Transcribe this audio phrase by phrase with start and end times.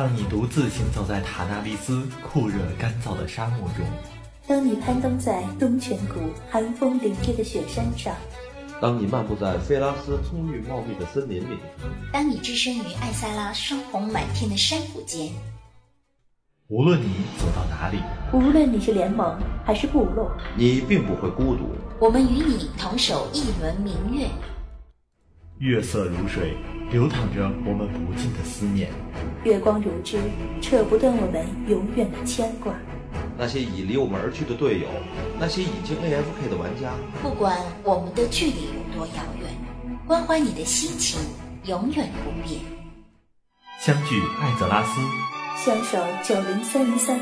[0.00, 3.84] 当你独自行走在塔纳利斯酷热干燥的沙漠中，
[4.48, 6.14] 当你攀登在东泉谷
[6.50, 8.14] 寒风凛冽的雪山上，
[8.80, 11.58] 当你漫步在菲拉斯葱郁茂密的森林里，
[12.10, 15.34] 当你置身于艾萨拉霜红满天的山谷间，
[16.68, 17.98] 无论你走到哪里，
[18.32, 21.68] 无论你是联盟还是部落，你并不会孤独。
[21.98, 24.26] 我们与你同守一轮明月。
[25.60, 26.56] 月色如水，
[26.90, 28.88] 流淌着我们不尽的思念；
[29.44, 30.16] 月光如织，
[30.62, 32.72] 扯不断我们永远的牵挂。
[33.36, 34.86] 那些已离我们而去的队友，
[35.38, 39.50] 那些已经 AFK 的玩家，不管我们的距离有多遥远，
[40.06, 41.20] 关怀你的心情
[41.66, 42.58] 永远不变。
[43.78, 44.98] 相聚艾泽拉斯，
[45.62, 47.20] 相守九零三零三，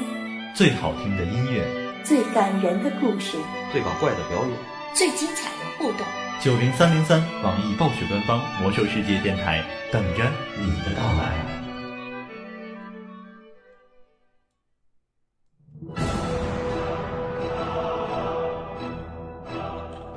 [0.55, 1.67] 最好听的音乐，
[2.05, 3.37] 最感人的故事，
[3.73, 4.57] 最搞怪的表演，
[4.95, 6.07] 最精彩的互动。
[6.41, 10.25] 九零三零三，网易暴雪官方魔兽世界电台，等着
[10.57, 11.35] 你的到来。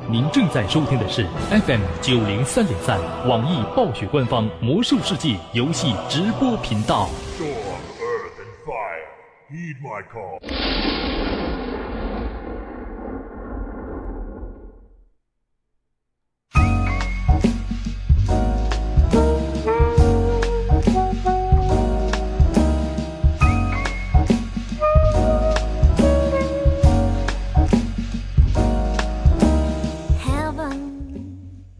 [0.10, 3.00] 您正在收听的是 FM 九零三点三，
[3.30, 7.10] 网易暴雪官方魔兽世界游戏直播频道。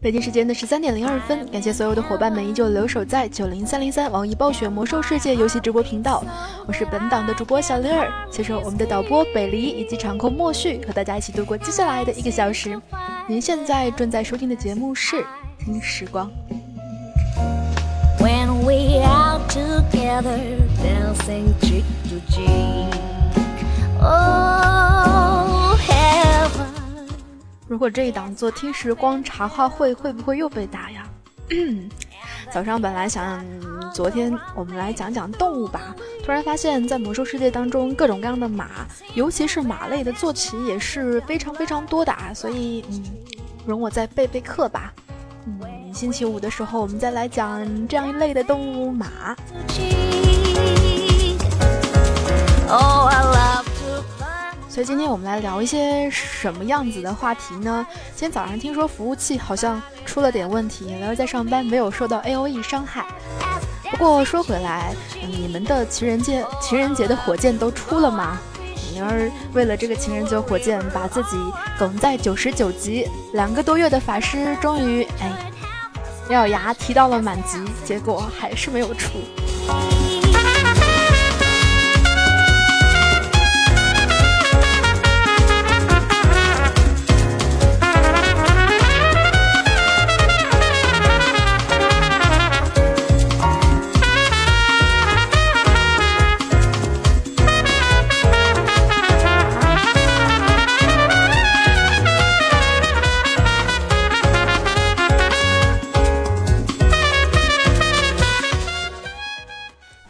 [0.02, 6.24] 北京时间的十三点零二分，感谢所有的伙伴们依旧留守在九零三零三网易暴雪魔兽世界游戏直播频道，
[6.66, 12.76] 我是本档的主播小丽儿，携手我们的导播北离以及场控莫旭，和大家一起度过接下来的一个小时。
[13.28, 15.16] 您现在正在收听的节目是
[15.64, 16.28] 《听时光》。
[27.72, 31.08] 如果这一档做听时光茶话会，会不会又被打呀？
[32.52, 33.42] 早上本来想
[33.94, 43.02] 昨天我们来讲讲动物吧，突然发现，在魔兽世界当中，各种各样的马，尤其是马类的坐骑也是非常非常多的啊，所以嗯，
[43.64, 44.92] 容我再备备课吧。
[45.46, 45.58] 嗯，
[45.94, 49.34] 星期五的时候我们再来讲这样一类的动物马。
[54.72, 57.86] 所以今天我们来聊一些什么样子的话题呢？
[58.14, 63.04] 今天早上听说服务器好像出了点问题，然而在上班没有受到 A O E 伤害。
[63.90, 68.38] 不过说回来，你们的情人节情人节的火箭都出了吗？
[68.94, 71.36] 灵儿为了这个情人节火箭，把自己
[71.78, 75.52] 拱在九十九级，两个多月的法师终于哎
[76.30, 79.18] 咬咬牙提到了满级，结果还是没有出。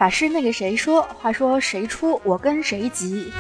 [0.02, 3.32] 法师那个谁说，话说谁出我跟谁急，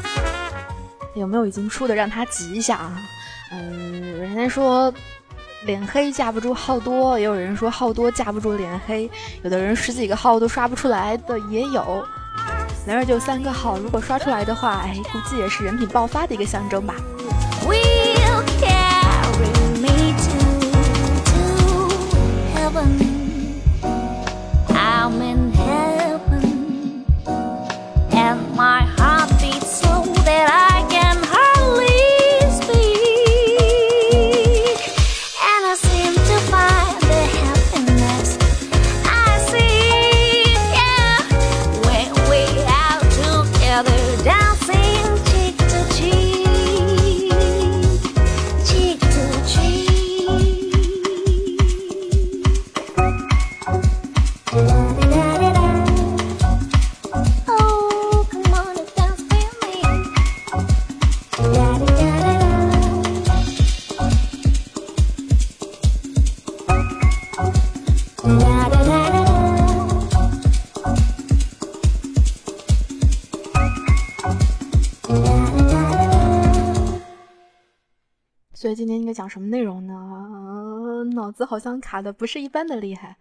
[1.16, 3.02] 有没有已经出的让他急一下啊？
[3.50, 4.94] 嗯，人家说
[5.64, 9.10] 脸黑架不住号多，也有人说号多架不住脸黑，
[9.42, 12.06] 有的人十几个号都刷不出来的也有。
[12.86, 16.94] 然而就三个号，如果刷出来的话，哎，估计也是人品爆发的一个象征吧。
[17.66, 19.50] we'll carry
[19.80, 20.38] me to
[22.54, 23.11] heaven
[78.92, 79.94] 天应该讲什么内容呢？
[81.14, 83.16] 脑子好像卡的不是一般的厉害。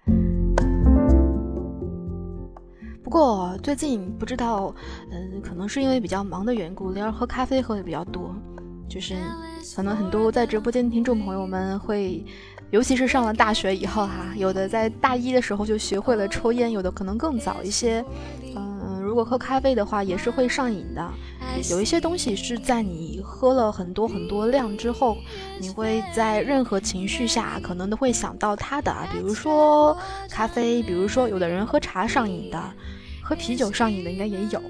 [3.03, 4.73] 不过最近不知道，
[5.11, 8.35] 嗯，可能是因为比较忙的缘故，灵儿喝咖啡喝的比较多。
[8.87, 9.15] 就是
[9.75, 12.25] 可能很多在直播间听众朋友们会，
[12.71, 18.03] 尤其是上了大学以后哈，有的在大一的时候就学会了抽烟，有的可能更早一些。
[18.55, 18.70] 嗯，
[19.11, 21.05] 如果喝咖啡的话，也是会上瘾的。
[21.69, 25.17] 有一些东西是在你喝了很多很多量之后，
[25.59, 29.97] 你会在任何情绪下可能都会想到它的，比如说
[30.29, 32.57] 咖啡，比如说有的人喝茶上瘾的。
[33.21, 34.61] 喝啤酒上瘾的应该也有，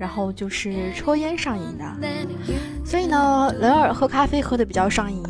[0.00, 1.84] 然后就是抽烟上瘾的，
[2.84, 5.22] 所以呢，人尔喝咖啡喝的比较上瘾。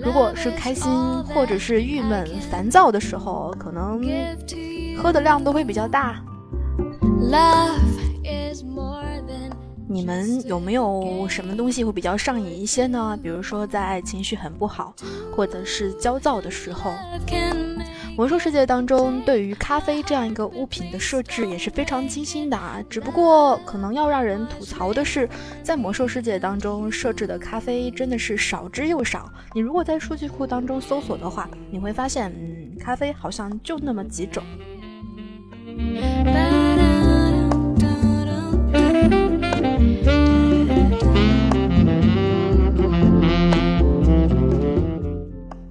[0.00, 0.92] 如果是开心
[1.24, 4.00] 或者是郁闷、烦躁的时候，可能
[4.96, 6.22] 喝的量都会比较大。
[9.88, 13.16] 你们有没有什么东西会比较上瘾一些呢？
[13.22, 14.92] 比如说在情绪很不好
[15.34, 16.92] 或者是焦躁的时候。
[18.16, 22.82] 魔兽世界当中，对于咖啡这样一个物品的设置也是非常精心的啊。
[22.88, 25.28] 只不过可能要让人吐槽的是，
[25.62, 29.30] 在魔兽世界当中设置的咖啡真的是少之又少。
[29.52, 34.42] 你如果在数据库当中搜索的话，你会发现，嗯，咖啡好像就那么几种。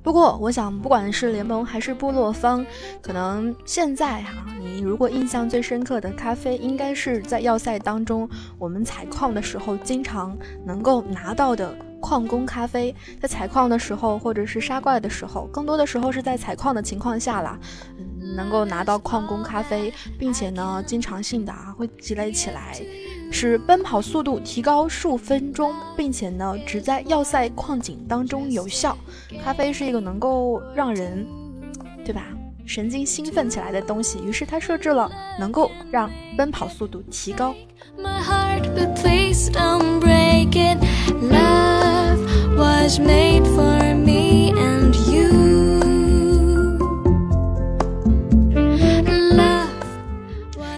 [0.06, 2.64] 不过，我想，不管是联盟还是部落方，
[3.02, 8.30] 可能现在哈，你如果印象最深刻的咖啡，应该是在要塞当中，
[8.60, 12.96] 我们采矿的时候经常能够拿到的矿工咖啡。
[13.20, 17.60] 在采矿的时候，或者是杀怪的时候，更多的时候是在采矿的情况下啦，
[17.98, 22.80] 嗯，能够拿到矿工咖啡，并且呢，经常性的啊会积累起来。
[23.32, 28.98] 使奔跑速度提高数分钟，并且呢，只在要塞矿井当中有效。
[29.44, 31.26] 咖啡是一个能够让人，
[32.04, 32.28] 对吧，
[32.66, 34.20] 神经兴奋起来的东西。
[34.26, 37.54] 于是它设置了能够让奔跑速度提高。
[37.98, 40.78] My heart, but please don't break it.
[41.22, 42.20] Love
[42.58, 44.65] was made for me and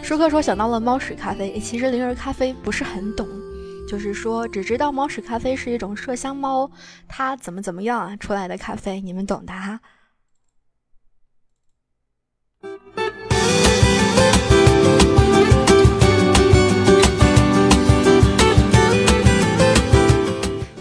[0.08, 3.28] 舒克说想到了猫屎咖啡，其实灵儿咖啡不是很懂，
[3.90, 6.72] 就是说只知道猫屎咖啡是一种麝香猫，
[7.10, 9.82] 它怎么怎么样啊出来的咖啡，你们懂的哈。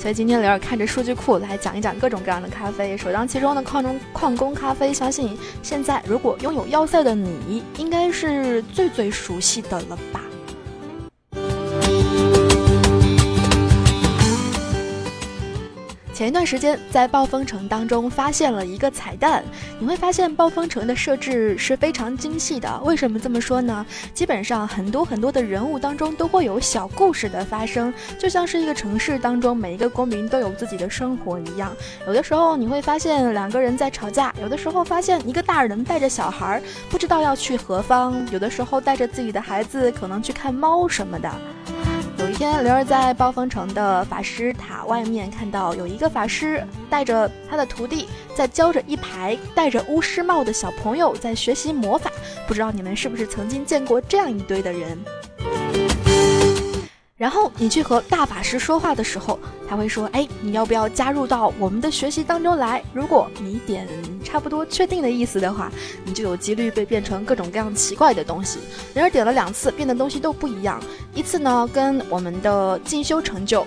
[0.07, 10.21] 所以今天雷尔看着数据库来讲一讲各种各样的咖啡，首当其冲的矿中矿工咖啡，相信现在如果拥有要塞的你，应该是最最熟悉的了吧。
[16.17, 19.45] 前一段时间在暴风城当中发现了一个彩蛋，
[19.79, 22.81] 你会发现暴风城的设置是非常精细的。
[22.83, 23.85] 为什么这么说呢？
[24.15, 31.71] 基本上很多很多的人物当中都会有小故事的发生，就像是一个城市当中每一个公民都有自己的生活一样。
[32.07, 41.31] 有的时候你会发现两个人在吵架，有的时候发现一个大人带着小孩不知道要去何方，有的时候带着自己的孩子可能去看猫什么的。
[42.27, 52.11] 有一天，灵儿在暴风城的法师塔外面看到有一个法师带着他的徒弟在教着一排戴着巫师帽的小朋友在学习魔法。
[52.49, 54.99] 不知道你们是不是曾经见过这样一堆的人？
[57.17, 62.85] 然后你去和大法师说话的时候，他会说：“哎，你要不要加入到我们的学习当中来？
[62.93, 63.89] 如果你点
[64.23, 65.73] 差不多确定的意思的话，
[66.05, 68.59] 你就有几率被变成各种各样奇怪的东西。
[68.93, 70.79] 然而点了两次，变的东西都不一样。
[71.15, 73.67] 一次呢，跟我们的进修成就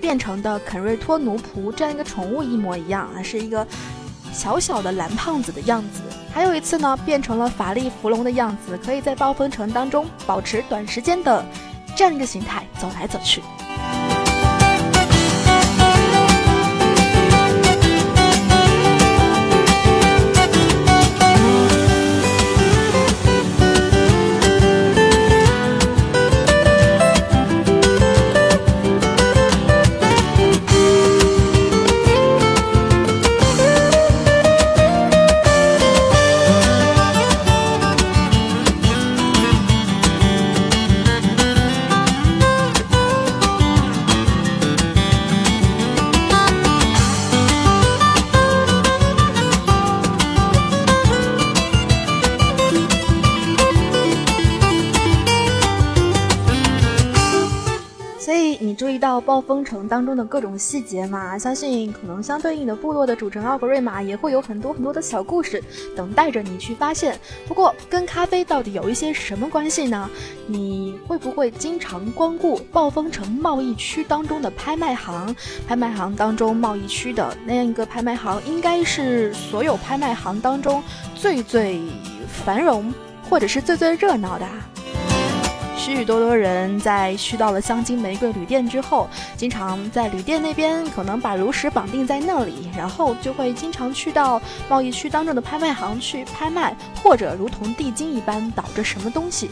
[0.00, 3.64] 变成的肯瑞托奴仆这样一个宠物一模一样啊，是一个
[4.32, 6.00] 小小的蓝胖子的样子。
[6.34, 11.46] 还有一次呢，变成了法力伏龙的样子，可以在暴风城当中保持短时间的。”
[11.98, 13.42] 这样一个形态走来走去。
[58.28, 61.38] 所以你注意到暴风城当中的各种细节嘛？
[61.38, 65.64] 相信可能相对应的部落的主城奥格瑞玛也会有很多很多的小故事
[65.96, 67.18] 等待着你去发现。
[67.46, 70.10] 不过跟咖啡到底有一些什么关系呢？
[70.46, 75.34] 你会不会经常光顾暴风城贸易区当中的拍卖行？
[75.66, 80.82] 拍卖行当中贸易区的那样一个拍卖行，应该是所有拍卖行当中
[81.14, 81.80] 最最
[82.44, 82.92] 繁荣
[83.30, 84.46] 或者是最最热闹的。
[85.88, 99.50] 许许多多人在去到了香精玫瑰旅店之后，经常在旅店那边可能把炉石绑定在那里，然后就会经常去到贸易区当中的拍卖行去拍卖，或者如同地精一般倒着什么东西。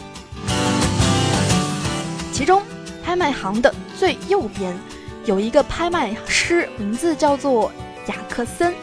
[2.32, 2.62] 其中，
[3.02, 4.76] 拍卖行的最右边
[5.24, 7.72] 有一个拍卖师，名字叫做
[8.08, 8.74] 雅克森。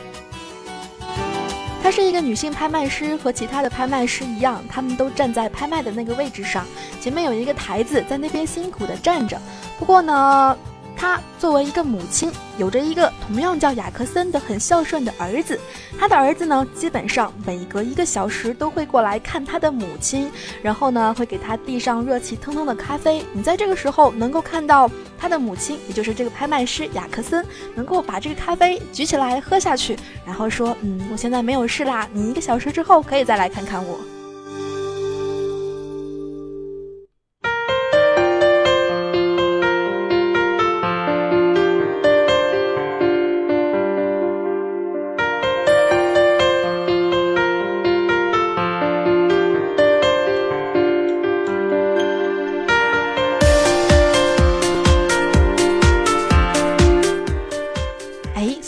[1.84, 6.66] 她是一个女性拍卖师，和其他的拍卖师一样，他们都站在拍卖的那个位置上，
[7.04, 9.38] 前面有一个台子，在那边辛苦的站着。
[9.78, 10.58] 不过呢。
[10.96, 15.60] 她作为一个母亲，有着一个同样叫雅克森的很孝顺的儿子。
[16.00, 20.32] 他的儿子呢，基本上每隔一个小时都会过来看他的母亲，
[20.62, 23.26] 然后呢，会给他递上热气腾腾的咖啡。
[23.34, 27.44] 你在这个时候能够看到他的母亲，也就是这个拍卖师雅克森，
[27.76, 34.00] 能够把这个咖啡举起来喝下去，然后说：“嗯，我现在没有事啦，你一个小时之后可以再来看看我。”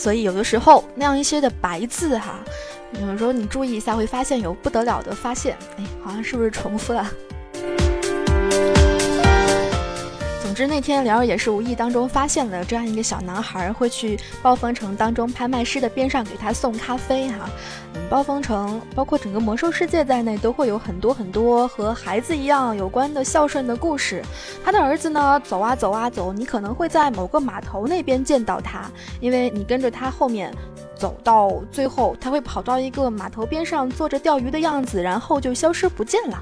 [0.05, 2.39] 所以有的时候那样一些的白字哈，
[3.01, 5.57] 有的时候你注意一下，会发现有不得了的发现。
[5.79, 7.11] 哎，好像是不是重复了？
[10.55, 17.49] 之那天莲儿也是无意当中发现了这样一个小男孩会去暴风城当中拍卖师的边上给他送咖啡哈。
[17.93, 24.23] 嗯，暴风城包括整个魔兽世界在内都会有很多很多和孩子一样有关的孝顺的故事。
[24.63, 30.53] 他的儿子呢走啊走啊走，你可能会在某个码头那边见到他，因为你跟着他后面
[30.95, 36.41] 走到最后，他会跑到一个码头边上坐着钓鱼的样子，然后就消失不见了。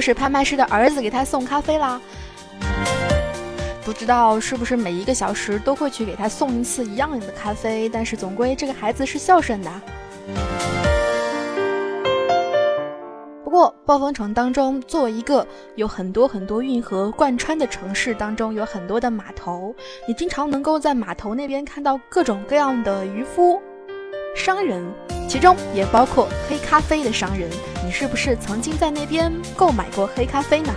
[0.00, 2.00] 就是拍卖师的儿子给他送咖啡啦，
[3.84, 9.70] 不知道是不是每一个小时都会去给他送一次一样的咖啡，但是总归这个孩子是孝顺的。
[13.44, 19.74] 不过暴风城当中，作为一个有很多很多运河贯穿的城市当中，有很多的码头，
[20.08, 23.60] 你经常能够在码头那边看到各种各样的渔夫。
[24.34, 24.82] 商人，
[25.28, 27.50] 其中也包括黑咖啡的商人。
[27.84, 30.72] 你是不是曾经在那边购买过黑咖啡呢？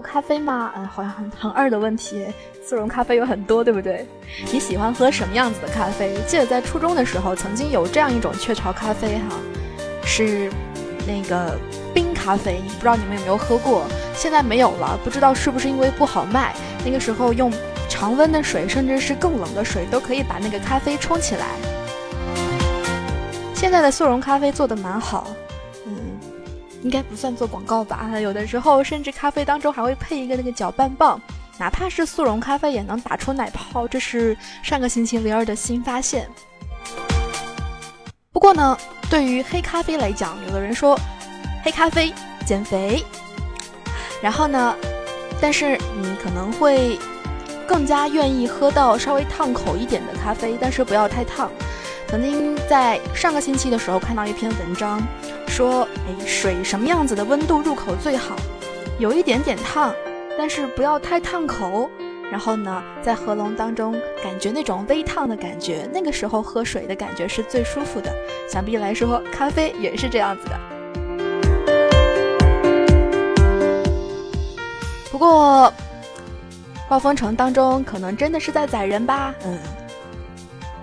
[0.00, 0.72] 咖啡吗？
[0.76, 2.26] 嗯，好像很很二的问题。
[2.64, 4.06] 速溶咖啡有很多，对不对？
[4.52, 6.14] 你喜欢喝什么样子的咖啡？
[6.26, 9.36] 记得在初中的时候，曾经有这样一种雀巢咖啡，哈，
[10.04, 10.50] 是
[11.06, 11.58] 那个
[11.94, 12.60] 冰咖啡。
[12.74, 13.84] 不知道你们有没有喝过？
[14.14, 16.54] 现在没有了，不知道是不是因为不好卖。
[16.84, 17.52] 那个时候用
[17.88, 21.46] 常温的水，甚至是更冷的水，都可以把那个咖啡冲起来。
[23.54, 25.26] 现在的速溶咖啡做的蛮好。
[26.82, 28.18] 应该不算做广告吧？
[28.20, 31.20] 有的时候甚至咖啡当中还会配一个那个搅拌棒，
[31.58, 36.28] 哪怕是速溶咖啡也能打出奶泡，这是上个星期灵儿的新发现。
[38.32, 38.78] 不过呢，
[39.10, 40.98] 对于黑咖啡来讲，有的人说
[41.62, 42.12] 黑咖啡
[42.46, 43.04] 减肥，
[44.22, 44.74] 然后呢，
[45.40, 46.98] 但是你可能会
[47.66, 51.50] 更加愿意喝到稍微烫口一点的咖啡，但是不要太烫。
[52.10, 55.00] 曾经在上个星期的时候看到一篇文章
[55.46, 58.34] 说诶水什么样子的温度入口最好
[58.98, 59.94] 有一点点烫
[60.36, 61.88] 但是不要太烫口
[62.28, 63.92] 然后呢在喉咙当中
[64.24, 68.12] 感觉那种微烫的感觉那个时候喝水的感觉是最舒服的
[68.50, 70.58] 想必来说咖啡也是这样子的。
[75.12, 75.72] 不过
[76.88, 79.79] 暴风城当中可能真的是在宰人吧嗯。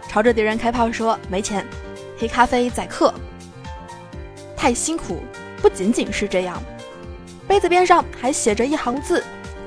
[0.07, 1.65] 朝着敌人开炮说没钱，
[2.17, 3.13] 黑咖啡宰客，
[4.55, 5.21] 太辛苦。
[5.61, 6.61] 不仅仅是这样，
[7.47, 9.23] 杯子边上还写着一行字：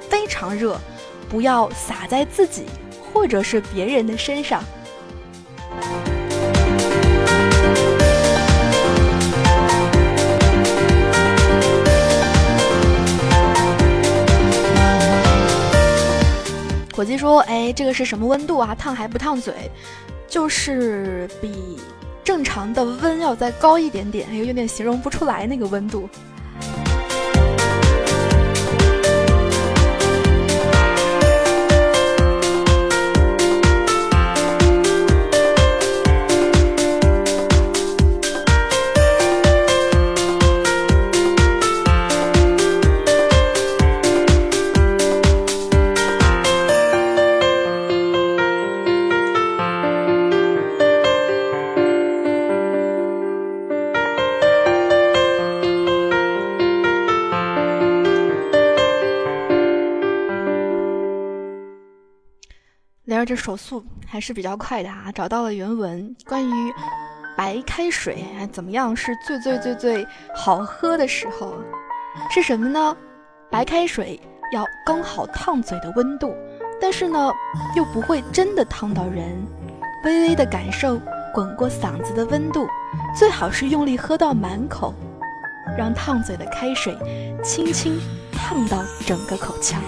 [0.08, 0.80] 非常热，
[1.28, 2.64] 不要洒在自己
[3.12, 4.62] 或者是别人的身上。
[16.94, 18.74] 火鸡说：“哎，这个是什么温度啊？
[18.74, 19.70] 烫还不烫嘴？
[20.30, 21.76] 就是比
[22.24, 26.08] 正常的温要再高一点点，有点形容不出来那个温度。”
[63.30, 65.04] 这手速还是比较快的啊！
[65.14, 66.74] 找到了原文，关于
[67.36, 71.54] 白开水怎么样是最最最最好喝的时候，
[72.28, 72.96] 是什么呢？
[73.48, 74.20] 白开水
[74.52, 76.34] 要刚好烫嘴的温度，
[76.80, 77.32] 但是呢
[77.76, 79.40] 又不会真的烫到人，
[80.04, 81.00] 微微的感受
[81.32, 82.66] 滚过嗓子的温度，
[83.16, 84.92] 最好是用力喝到满口，
[85.78, 86.98] 让烫嘴的开水
[87.44, 87.96] 轻轻
[88.32, 89.80] 烫到整个口腔。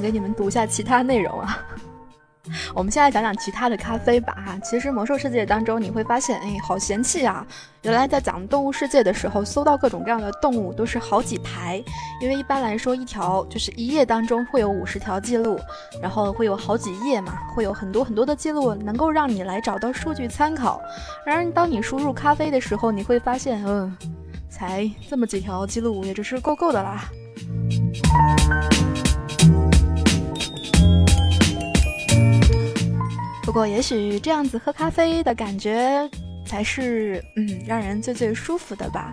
[0.00, 1.58] 给你们读一下其他内容啊！
[2.74, 4.34] 我们现在讲讲其他的咖啡吧。
[4.44, 7.46] 哈，其实魔兽世界当中你会发现，哎，好嫌弃啊！
[7.82, 11.82] 原来在讲动物世界的时候，搜到各种各样的动物都是好几排，
[12.20, 15.60] 因为一般来说一条就是一页当中会有五十条记录，
[16.02, 20.80] 然后会有好几页嘛，会有很多很多的记录，能够让你来找到数据参考。
[21.24, 23.96] 然而当你输入咖啡的时候，你会发现，嗯，
[24.48, 27.04] 才这么几条记录，也只是够够的啦。
[33.50, 36.08] 不过，也许这样子喝咖啡的感觉
[36.46, 39.12] 才是，嗯，让人最最舒服的吧。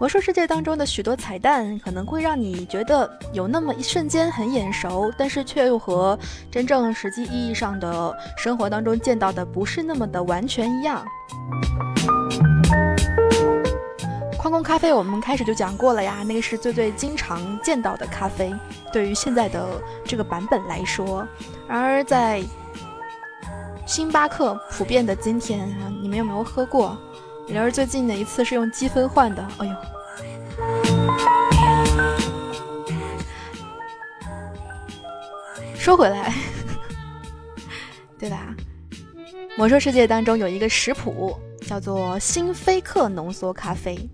[0.00, 6.18] 魔兽世界当中的许多彩蛋可能会让你觉得有那么一瞬间很眼熟，但是却又和
[6.50, 11.04] 真正实际意义上的生活当中见到的不是那么的完全一样。
[14.38, 18.50] 矿工咖啡我们开始就讲过了呀，那个是最最经常见到的咖啡，
[18.90, 19.62] 对于现在的
[20.06, 21.28] 这个版本来说，
[21.68, 22.42] 然而在。
[23.86, 26.96] 星巴克普遍的今天啊，你们有没有喝过？
[27.46, 29.46] 灵儿最近的一次是用积分换的。
[29.58, 29.74] 哎呦，
[35.76, 36.32] 说回来，
[38.18, 38.54] 对吧？
[39.56, 44.08] 魔兽世界当中有一个食谱，叫做星菲克浓缩咖啡，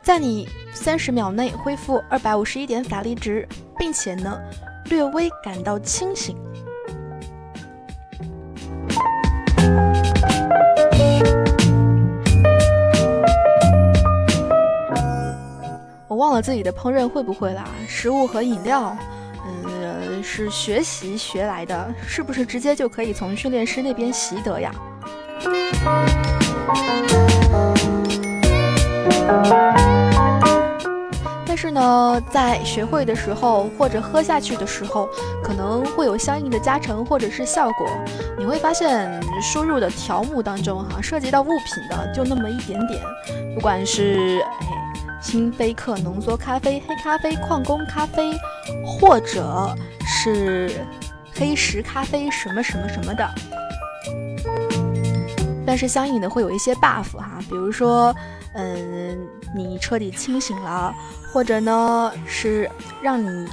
[0.00, 4.40] 在你三十秒内恢复二百五十一点法力值，并且呢，
[4.84, 6.36] 略微感到清醒。
[16.16, 17.64] 忘了自己的烹饪会不会啦？
[17.86, 18.96] 食物和饮料，
[19.44, 24.74] 嗯，是学习学来的，是不是直接就可以从训练师那边习得呀？
[31.46, 35.08] 但是呢，在学会的时候或者喝下去的时候，
[35.42, 37.86] 可能会有相应的加成或者是效果。
[38.38, 39.08] 你会发现，
[39.40, 43.00] 输入的条目当中哈，涉及到物品的就那么一点点，
[43.54, 44.44] 不管是，
[45.26, 48.32] 星杯克浓缩咖啡、黑咖啡、矿工咖啡，
[48.86, 49.74] 或者
[50.06, 50.70] 是
[51.34, 53.28] 黑石咖啡什么什么什么的。
[55.66, 58.14] 但是相应的会有一些 buff 哈，比如说，
[58.54, 59.18] 嗯，
[59.52, 60.94] 你彻底清醒了。
[61.32, 62.70] 或者呢，是
[63.02, 63.48] 让你，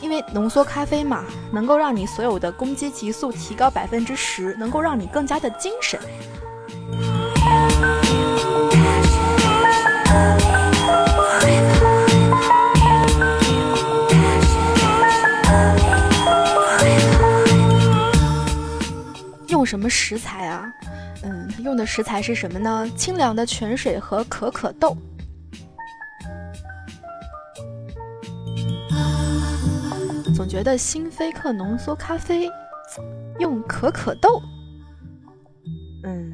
[0.00, 6.00] 因为浓缩咖啡嘛，能够让你所有的攻击急速提高百分之十，能够让你更加的精神。
[19.88, 20.72] 食材啊？
[21.22, 22.88] 嗯用的食材是什么呢？
[22.96, 24.96] 清凉的泉水和可可豆。
[30.34, 32.50] 总觉得新飞客浓缩咖啡。
[33.38, 34.40] 用可可豆。
[36.04, 36.32] 嗯。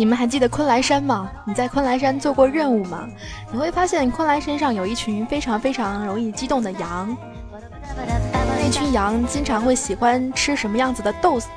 [0.00, 1.30] 你们还记得昆莱山吗？
[1.44, 3.06] 你在昆莱山做过任务吗？
[3.52, 7.14] 你会发现昆莱山上有一群非常非常容易激动的羊，
[8.58, 11.48] 那群羊经常会喜欢吃什么样子的豆子？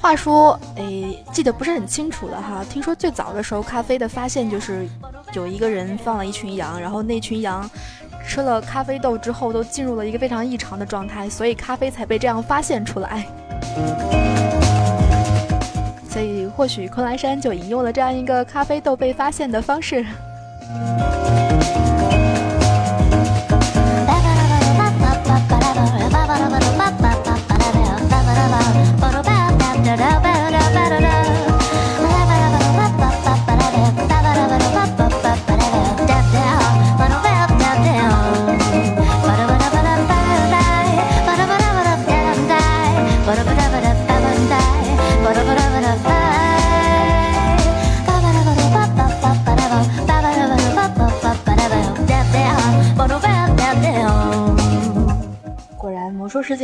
[0.00, 0.84] 话说，哎，
[1.32, 2.64] 记得不是很清楚了哈。
[2.68, 4.84] 听说最早的时候，咖啡的发现就是
[5.32, 7.70] 有一个人放了一群羊，然后那群羊
[8.26, 13.24] 吃了咖啡豆之后，都进入了一个非常异常的状态，所以咖啡才被这样发现出来。
[16.58, 20.04] 或许昆仑山就引用了这样一个咖啡豆被发现的方式。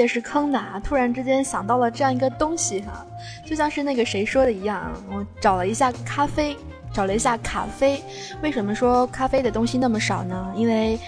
[0.04, 0.78] 魔兽世界是坑的啊！
[0.84, 3.04] 突然之间想到了这样一个东西哈，
[3.44, 6.56] 就像是那个谁说的一样，我找了一下咖啡，
[6.92, 8.02] 找了一下咖啡。
[8.42, 10.52] 为什么说咖啡的东西那么少呢？
[10.54, 10.98] 因为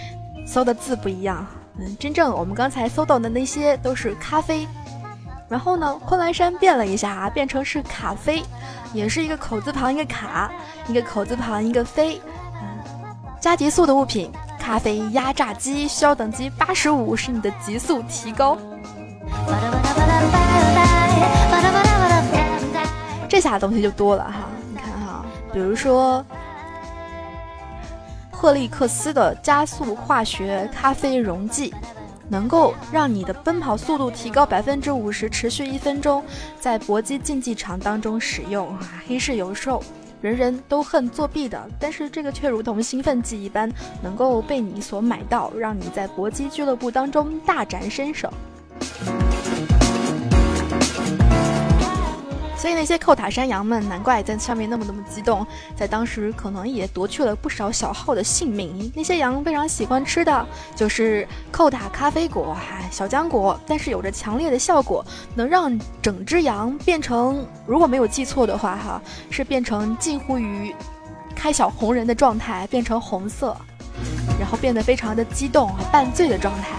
[0.46, 1.46] 搜的字不一样。
[1.78, 4.66] 嗯，真正我们刚才搜到的那些都是咖啡，
[5.46, 8.42] 然后呢，昆仑山变了一下啊，变成是咖啡，
[8.94, 10.50] 也是一个口字旁一个卡，
[10.88, 12.18] 一个口字旁一个飞。
[12.62, 12.78] 嗯，
[13.38, 14.32] 加急速的物品。
[14.58, 18.58] 咖啡压榨机需要等级八十五，使你的极速提高。
[23.36, 25.22] 这下东西就多了哈，你看哈，
[25.52, 26.24] 比如说
[28.30, 31.74] 赫利克斯的加速化学咖啡溶剂，
[32.30, 36.24] 能够让你的奔跑速度提高百分之五十，持续一分钟，
[36.58, 38.74] 在搏击竞技场当中使用，
[39.06, 39.82] 黑市有售。
[40.22, 43.70] 人人都恨作弊的，但是这个却如同兴奋剂一般，
[44.02, 48.32] 能够被你所买到，让你在搏击俱乐部当中大展身手。
[52.56, 58.90] 所以那些扣塔山羊们，难怪在上面那么那么激动，在当时可能也夺去了不少小号的性命。
[58.94, 62.56] 那些羊非常喜欢吃的就是扣塔咖啡果、
[62.90, 70.74] 小浆果，但是有着强烈的效果，能让整只羊变成，如果没有记错的话，哈，是变成近乎于
[71.34, 73.54] 开小红人的状态，变成红色，
[74.40, 76.72] 然后变得非常的激动和半醉的状态。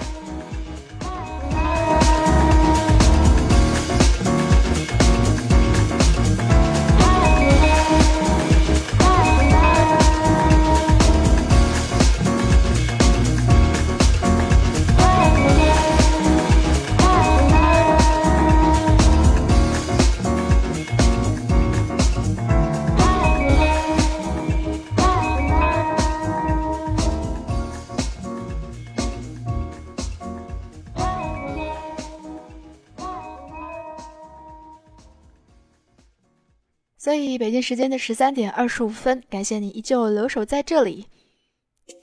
[37.38, 41.06] 北京时间的十三点二十五分，感谢你依旧留守在这里。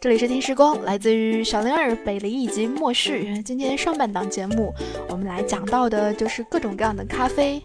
[0.01, 3.43] 这里是听时光，来自于小灵儿、北离以及末世。
[3.43, 4.73] 今天上半档节目，
[5.09, 7.61] 我们来讲到的就是各种各样的咖啡，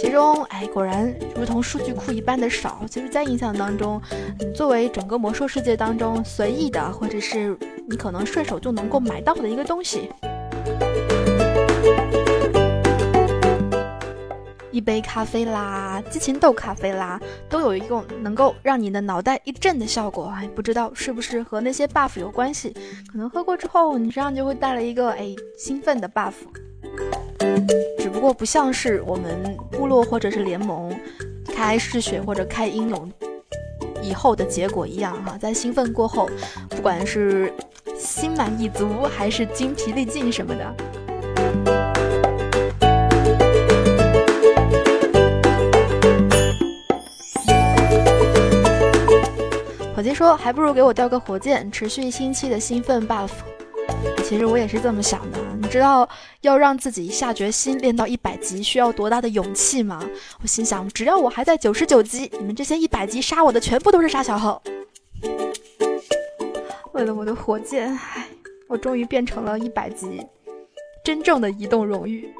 [0.00, 2.82] 其中，哎，果然如同数据库一般的少。
[2.88, 4.00] 其实，在印象当中，
[4.54, 10.08] 作为整个魔兽世界当中随意的，或者是你可能顺手就能够买到的一个东西。
[14.70, 20.32] 一杯咖啡啦、激情豆咖啡啦，都有一种能够让你的脑袋一震的效果。
[20.36, 22.74] 哎，不知道是不是和那些 buff 有关系？
[23.10, 26.34] 可能喝过之后，你身上就会带来一个哎兴奋的 buff。
[27.98, 30.94] 只不过不像是我们部落或者是联盟
[31.54, 33.10] 开嗜血或者开英勇
[34.02, 36.28] 以后的结果一样哈，在兴奋过后，
[36.68, 37.52] 不管是
[37.96, 40.74] 心满意足还是精疲力尽什么的。
[50.00, 53.28] 火鸡说：“还不如给我掉个火箭，持续一星期的兴奋 buff。”
[54.24, 55.38] 其实我也是这么想的。
[55.60, 56.08] 你知道
[56.40, 60.02] 要让自己下决心练到一百级需要多大的勇气吗？
[60.42, 64.62] 我心想，只要我还在九十九级，你们这些一百级杀我的全部都是傻小猴。
[66.92, 68.26] 为了我的火箭，唉，
[68.68, 70.26] 我终于变成了一百级
[71.04, 72.34] 真正的移动荣誉。